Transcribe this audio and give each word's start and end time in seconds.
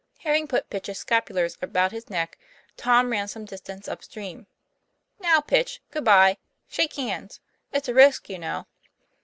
Having 0.21 0.47
put 0.47 0.71
Pitch's 0.71 0.97
scapulars 0.97 1.59
about 1.61 1.91
his 1.91 2.09
neck, 2.09 2.39
Tom 2.75 3.11
ran 3.11 3.27
some 3.27 3.45
distance 3.45 3.87
up 3.87 4.03
stream. 4.03 4.47
"Now, 5.19 5.41
Pitch, 5.41 5.79
good 5.91 6.03
by. 6.05 6.37
Shake 6.67 6.95
hands. 6.95 7.39
It's 7.71 7.87
a 7.87 7.93
risk, 7.93 8.27
you 8.27 8.39
know. 8.39 8.65